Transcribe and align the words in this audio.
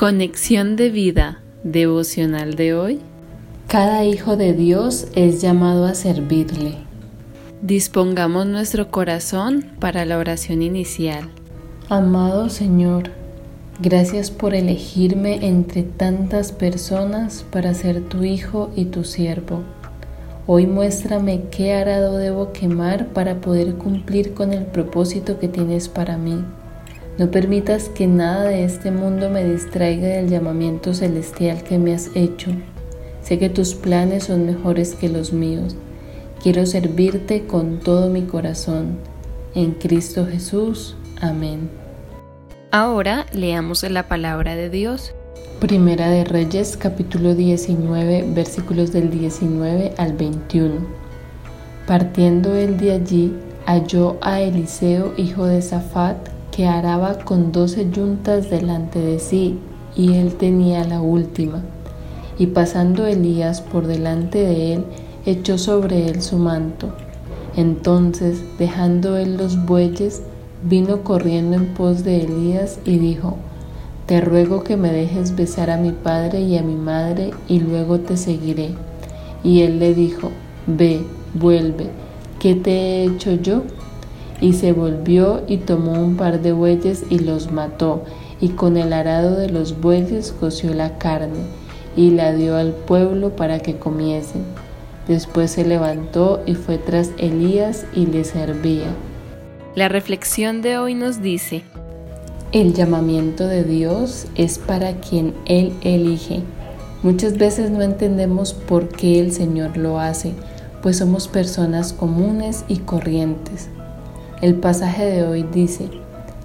Conexión 0.00 0.76
de 0.76 0.88
vida 0.88 1.42
devocional 1.62 2.54
de 2.54 2.72
hoy. 2.72 3.00
Cada 3.68 4.02
hijo 4.02 4.38
de 4.38 4.54
Dios 4.54 5.08
es 5.14 5.42
llamado 5.42 5.84
a 5.84 5.92
servirle. 5.92 6.76
Dispongamos 7.60 8.46
nuestro 8.46 8.90
corazón 8.90 9.66
para 9.78 10.06
la 10.06 10.16
oración 10.16 10.62
inicial. 10.62 11.28
Amado 11.90 12.48
Señor, 12.48 13.10
gracias 13.78 14.30
por 14.30 14.54
elegirme 14.54 15.46
entre 15.46 15.82
tantas 15.82 16.50
personas 16.50 17.44
para 17.52 17.74
ser 17.74 18.00
tu 18.00 18.24
hijo 18.24 18.70
y 18.74 18.86
tu 18.86 19.04
siervo. 19.04 19.64
Hoy 20.46 20.66
muéstrame 20.66 21.42
qué 21.50 21.74
arado 21.74 22.16
debo 22.16 22.52
quemar 22.52 23.08
para 23.08 23.42
poder 23.42 23.74
cumplir 23.74 24.32
con 24.32 24.54
el 24.54 24.64
propósito 24.64 25.38
que 25.38 25.48
tienes 25.48 25.90
para 25.90 26.16
mí. 26.16 26.42
No 27.20 27.30
permitas 27.30 27.90
que 27.90 28.06
nada 28.06 28.44
de 28.44 28.64
este 28.64 28.90
mundo 28.90 29.28
me 29.28 29.44
distraiga 29.44 30.08
del 30.08 30.30
llamamiento 30.30 30.94
celestial 30.94 31.62
que 31.62 31.78
me 31.78 31.92
has 31.92 32.08
hecho. 32.14 32.50
Sé 33.20 33.38
que 33.38 33.50
tus 33.50 33.74
planes 33.74 34.24
son 34.24 34.46
mejores 34.46 34.94
que 34.94 35.10
los 35.10 35.30
míos. 35.30 35.76
Quiero 36.42 36.64
servirte 36.64 37.44
con 37.46 37.78
todo 37.80 38.08
mi 38.08 38.22
corazón. 38.22 38.96
En 39.54 39.72
Cristo 39.72 40.26
Jesús. 40.26 40.96
Amén. 41.20 41.68
Ahora 42.70 43.26
leamos 43.34 43.82
la 43.82 44.08
palabra 44.08 44.56
de 44.56 44.70
Dios. 44.70 45.12
Primera 45.60 46.08
de 46.08 46.24
Reyes 46.24 46.78
capítulo 46.78 47.34
19 47.34 48.30
versículos 48.34 48.92
del 48.92 49.10
19 49.10 49.92
al 49.98 50.14
21. 50.14 50.72
Partiendo 51.86 52.54
él 52.54 52.78
de 52.78 52.92
allí, 52.92 53.36
halló 53.66 54.16
a 54.22 54.40
Eliseo 54.40 55.12
hijo 55.18 55.44
de 55.44 55.60
Safat, 55.60 56.29
que 56.50 56.66
araba 56.66 57.18
con 57.18 57.52
doce 57.52 57.90
yuntas 57.90 58.50
delante 58.50 58.98
de 58.98 59.18
sí, 59.18 59.58
y 59.96 60.14
él 60.14 60.34
tenía 60.34 60.84
la 60.84 61.00
última. 61.00 61.62
Y 62.38 62.46
pasando 62.46 63.06
Elías 63.06 63.60
por 63.60 63.86
delante 63.86 64.38
de 64.38 64.74
él, 64.74 64.84
echó 65.26 65.58
sobre 65.58 66.08
él 66.08 66.22
su 66.22 66.38
manto. 66.38 66.88
Entonces, 67.56 68.42
dejando 68.58 69.16
él 69.16 69.36
los 69.36 69.64
bueyes, 69.66 70.22
vino 70.62 71.02
corriendo 71.02 71.56
en 71.56 71.66
pos 71.74 72.04
de 72.04 72.22
Elías 72.22 72.78
y 72.84 72.98
dijo, 72.98 73.36
Te 74.06 74.20
ruego 74.20 74.62
que 74.64 74.76
me 74.76 74.92
dejes 74.92 75.36
besar 75.36 75.70
a 75.70 75.76
mi 75.76 75.92
padre 75.92 76.40
y 76.40 76.56
a 76.56 76.62
mi 76.62 76.76
madre, 76.76 77.30
y 77.48 77.60
luego 77.60 78.00
te 78.00 78.16
seguiré. 78.16 78.70
Y 79.42 79.62
él 79.62 79.78
le 79.78 79.94
dijo, 79.94 80.30
Ve, 80.66 81.02
vuelve, 81.34 81.88
¿qué 82.38 82.54
te 82.54 82.70
he 82.70 83.04
hecho 83.04 83.32
yo? 83.34 83.62
Y 84.40 84.54
se 84.54 84.72
volvió 84.72 85.42
y 85.46 85.58
tomó 85.58 85.92
un 85.92 86.16
par 86.16 86.40
de 86.40 86.52
bueyes 86.52 87.04
y 87.10 87.18
los 87.18 87.50
mató, 87.52 88.04
y 88.40 88.50
con 88.50 88.76
el 88.76 88.92
arado 88.92 89.36
de 89.36 89.50
los 89.50 89.80
bueyes 89.80 90.32
coció 90.38 90.72
la 90.74 90.98
carne, 90.98 91.40
y 91.96 92.10
la 92.10 92.32
dio 92.32 92.56
al 92.56 92.72
pueblo 92.72 93.36
para 93.36 93.60
que 93.60 93.76
comiesen. 93.76 94.42
Después 95.08 95.50
se 95.50 95.64
levantó 95.64 96.42
y 96.46 96.54
fue 96.54 96.78
tras 96.78 97.10
Elías 97.18 97.84
y 97.94 98.06
le 98.06 98.24
servía. 98.24 98.86
La 99.74 99.88
reflexión 99.88 100.62
de 100.62 100.78
hoy 100.78 100.94
nos 100.94 101.20
dice, 101.20 101.62
el 102.52 102.74
llamamiento 102.74 103.46
de 103.46 103.62
Dios 103.62 104.26
es 104.34 104.58
para 104.58 104.94
quien 104.94 105.34
Él 105.46 105.72
elige. 105.82 106.40
Muchas 107.02 107.38
veces 107.38 107.70
no 107.70 107.80
entendemos 107.82 108.54
por 108.54 108.88
qué 108.88 109.20
el 109.20 109.32
Señor 109.32 109.76
lo 109.76 110.00
hace, 110.00 110.32
pues 110.82 110.98
somos 110.98 111.28
personas 111.28 111.92
comunes 111.92 112.64
y 112.66 112.78
corrientes. 112.78 113.68
El 114.40 114.54
pasaje 114.54 115.04
de 115.04 115.22
hoy 115.26 115.42
dice, 115.42 115.90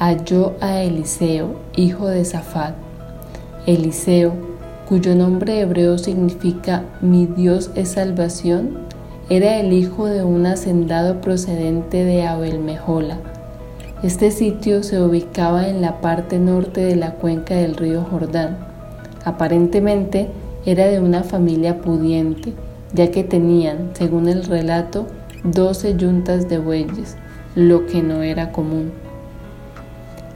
halló 0.00 0.54
a 0.60 0.82
Eliseo, 0.82 1.54
hijo 1.76 2.08
de 2.08 2.24
Safat. 2.24 2.74
Eliseo, 3.64 4.32
cuyo 4.88 5.14
nombre 5.14 5.60
hebreo 5.60 5.96
significa 5.96 6.82
mi 7.00 7.26
Dios 7.26 7.70
es 7.76 7.90
salvación, 7.90 8.78
era 9.30 9.60
el 9.60 9.72
hijo 9.72 10.06
de 10.06 10.24
un 10.24 10.46
hacendado 10.46 11.20
procedente 11.20 12.04
de 12.04 12.26
Abel-Mejola. 12.26 13.18
Este 14.02 14.32
sitio 14.32 14.82
se 14.82 15.00
ubicaba 15.00 15.68
en 15.68 15.80
la 15.80 16.00
parte 16.00 16.40
norte 16.40 16.80
de 16.80 16.96
la 16.96 17.12
cuenca 17.12 17.54
del 17.54 17.76
río 17.76 18.02
Jordán. 18.02 18.56
Aparentemente 19.24 20.26
era 20.64 20.86
de 20.86 20.98
una 20.98 21.22
familia 21.22 21.80
pudiente, 21.82 22.52
ya 22.92 23.12
que 23.12 23.22
tenían, 23.22 23.90
según 23.92 24.28
el 24.28 24.42
relato, 24.42 25.06
doce 25.44 25.94
yuntas 25.96 26.48
de 26.48 26.58
bueyes 26.58 27.16
lo 27.56 27.86
que 27.86 28.02
no 28.02 28.22
era 28.22 28.52
común. 28.52 28.92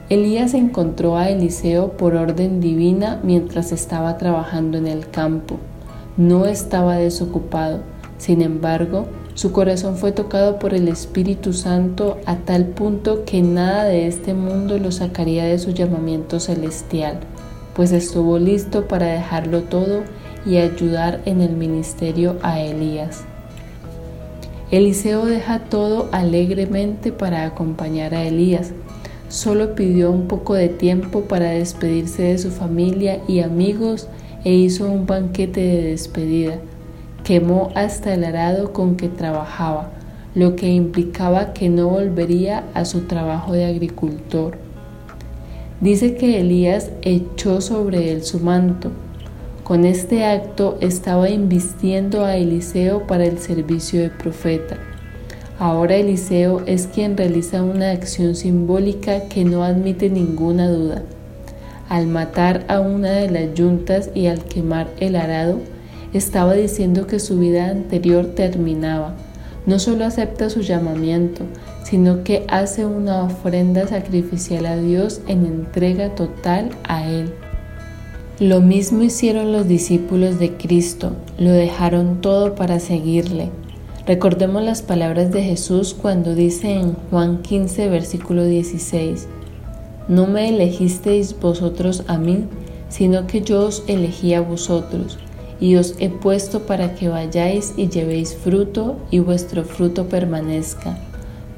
Elías 0.09 0.55
encontró 0.55 1.15
a 1.15 1.29
Eliseo 1.29 1.93
por 1.93 2.15
orden 2.15 2.59
divina 2.59 3.21
mientras 3.23 3.71
estaba 3.71 4.17
trabajando 4.17 4.77
en 4.77 4.87
el 4.87 5.07
campo. 5.09 5.57
No 6.17 6.47
estaba 6.47 6.97
desocupado, 6.97 7.79
sin 8.17 8.41
embargo, 8.41 9.05
su 9.35 9.51
corazón 9.51 9.95
fue 9.95 10.11
tocado 10.11 10.59
por 10.59 10.73
el 10.73 10.87
Espíritu 10.87 11.53
Santo 11.53 12.17
a 12.25 12.37
tal 12.37 12.65
punto 12.65 13.23
que 13.23 13.41
nada 13.41 13.85
de 13.85 14.07
este 14.07 14.33
mundo 14.33 14.77
lo 14.79 14.91
sacaría 14.91 15.45
de 15.45 15.59
su 15.59 15.71
llamamiento 15.71 16.39
celestial, 16.39 17.19
pues 17.75 17.91
estuvo 17.91 18.39
listo 18.39 18.87
para 18.87 19.05
dejarlo 19.05 19.61
todo 19.61 20.01
y 20.45 20.57
ayudar 20.57 21.21
en 21.25 21.41
el 21.41 21.55
ministerio 21.55 22.37
a 22.41 22.59
Elías. 22.59 23.25
Eliseo 24.71 25.25
deja 25.25 25.59
todo 25.59 26.07
alegremente 26.13 27.11
para 27.11 27.43
acompañar 27.43 28.15
a 28.15 28.23
Elías. 28.23 28.71
Solo 29.27 29.75
pidió 29.75 30.09
un 30.11 30.29
poco 30.29 30.53
de 30.53 30.69
tiempo 30.69 31.23
para 31.23 31.49
despedirse 31.49 32.23
de 32.23 32.37
su 32.37 32.51
familia 32.51 33.19
y 33.27 33.41
amigos 33.41 34.07
e 34.45 34.53
hizo 34.53 34.89
un 34.89 35.05
banquete 35.05 35.59
de 35.59 35.81
despedida. 35.89 36.59
Quemó 37.25 37.69
hasta 37.75 38.13
el 38.13 38.23
arado 38.23 38.71
con 38.71 38.95
que 38.95 39.09
trabajaba, 39.09 39.91
lo 40.35 40.55
que 40.55 40.69
implicaba 40.69 41.51
que 41.51 41.67
no 41.67 41.89
volvería 41.89 42.63
a 42.73 42.85
su 42.85 43.01
trabajo 43.01 43.51
de 43.51 43.65
agricultor. 43.65 44.57
Dice 45.81 46.15
que 46.15 46.39
Elías 46.39 46.91
echó 47.01 47.59
sobre 47.59 48.13
él 48.13 48.23
su 48.23 48.39
manto, 48.39 48.91
con 49.71 49.85
este 49.85 50.25
acto 50.25 50.77
estaba 50.81 51.29
invistiendo 51.29 52.25
a 52.25 52.35
Eliseo 52.35 53.07
para 53.07 53.23
el 53.23 53.39
servicio 53.39 54.01
de 54.01 54.09
profeta. 54.09 54.75
Ahora 55.59 55.95
Eliseo 55.95 56.61
es 56.65 56.87
quien 56.87 57.15
realiza 57.15 57.63
una 57.63 57.91
acción 57.91 58.35
simbólica 58.35 59.29
que 59.29 59.45
no 59.45 59.63
admite 59.63 60.09
ninguna 60.09 60.67
duda. 60.69 61.03
Al 61.87 62.07
matar 62.07 62.65
a 62.67 62.81
una 62.81 63.11
de 63.11 63.29
las 63.29 63.53
yuntas 63.53 64.09
y 64.13 64.27
al 64.27 64.43
quemar 64.43 64.89
el 64.99 65.15
arado, 65.15 65.59
estaba 66.11 66.53
diciendo 66.53 67.07
que 67.07 67.21
su 67.21 67.39
vida 67.39 67.69
anterior 67.69 68.25
terminaba. 68.25 69.15
No 69.65 69.79
solo 69.79 70.03
acepta 70.03 70.49
su 70.49 70.59
llamamiento, 70.59 71.45
sino 71.83 72.25
que 72.25 72.43
hace 72.49 72.85
una 72.85 73.23
ofrenda 73.23 73.87
sacrificial 73.87 74.65
a 74.65 74.75
Dios 74.75 75.21
en 75.27 75.45
entrega 75.45 76.13
total 76.13 76.71
a 76.83 77.07
Él. 77.09 77.33
Lo 78.41 78.59
mismo 78.59 79.03
hicieron 79.03 79.51
los 79.51 79.67
discípulos 79.67 80.39
de 80.39 80.57
Cristo, 80.57 81.11
lo 81.37 81.51
dejaron 81.51 82.21
todo 82.21 82.55
para 82.55 82.79
seguirle. 82.79 83.51
Recordemos 84.07 84.63
las 84.63 84.81
palabras 84.81 85.31
de 85.31 85.43
Jesús 85.43 85.93
cuando 85.93 86.33
dice 86.33 86.71
en 86.73 86.95
Juan 87.11 87.43
15, 87.43 87.87
versículo 87.89 88.45
16, 88.45 89.27
No 90.07 90.25
me 90.25 90.49
elegisteis 90.49 91.39
vosotros 91.39 92.03
a 92.07 92.17
mí, 92.17 92.45
sino 92.89 93.27
que 93.27 93.41
yo 93.41 93.67
os 93.67 93.83
elegí 93.85 94.33
a 94.33 94.41
vosotros, 94.41 95.19
y 95.59 95.75
os 95.75 95.93
he 95.99 96.09
puesto 96.09 96.61
para 96.61 96.95
que 96.95 97.09
vayáis 97.09 97.75
y 97.77 97.89
llevéis 97.89 98.35
fruto, 98.35 98.97
y 99.11 99.19
vuestro 99.19 99.63
fruto 99.65 100.07
permanezca, 100.09 100.97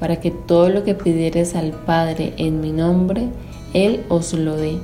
para 0.01 0.19
que 0.19 0.31
todo 0.31 0.67
lo 0.67 0.83
que 0.83 0.95
pidiereis 0.95 1.55
al 1.55 1.71
Padre 1.71 2.33
en 2.35 2.59
mi 2.59 2.73
nombre, 2.73 3.29
Él 3.73 4.03
os 4.09 4.33
lo 4.33 4.57
dé. 4.57 4.79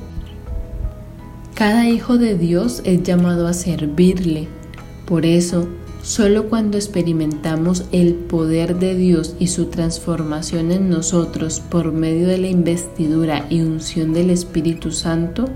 Cada 1.59 1.89
hijo 1.89 2.17
de 2.17 2.37
Dios 2.37 2.81
es 2.85 3.03
llamado 3.03 3.45
a 3.45 3.51
servirle. 3.51 4.47
Por 5.05 5.25
eso, 5.25 5.67
solo 6.01 6.47
cuando 6.47 6.77
experimentamos 6.77 7.83
el 7.91 8.13
poder 8.13 8.79
de 8.79 8.95
Dios 8.95 9.35
y 9.39 9.47
su 9.47 9.65
transformación 9.65 10.71
en 10.71 10.89
nosotros 10.89 11.59
por 11.59 11.91
medio 11.91 12.29
de 12.29 12.37
la 12.37 12.47
investidura 12.47 13.45
y 13.49 13.59
unción 13.59 14.13
del 14.13 14.29
Espíritu 14.29 14.91
Santo, 14.91 15.49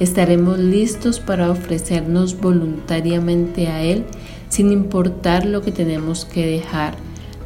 estaremos 0.00 0.58
listos 0.58 1.20
para 1.20 1.52
ofrecernos 1.52 2.40
voluntariamente 2.40 3.68
a 3.68 3.80
Él 3.80 4.06
sin 4.48 4.72
importar 4.72 5.46
lo 5.46 5.62
que 5.62 5.70
tenemos 5.70 6.24
que 6.24 6.44
dejar, 6.44 6.96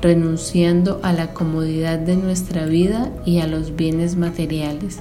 renunciando 0.00 0.98
a 1.02 1.12
la 1.12 1.34
comodidad 1.34 1.98
de 1.98 2.16
nuestra 2.16 2.64
vida 2.64 3.12
y 3.26 3.40
a 3.40 3.46
los 3.46 3.76
bienes 3.76 4.16
materiales. 4.16 4.96